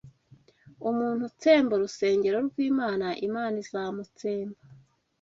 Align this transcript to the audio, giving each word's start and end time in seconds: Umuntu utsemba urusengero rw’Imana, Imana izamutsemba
Umuntu 0.89 1.21
utsemba 1.29 1.71
urusengero 1.75 2.37
rw’Imana, 2.47 3.07
Imana 3.27 3.55
izamutsemba 3.63 4.59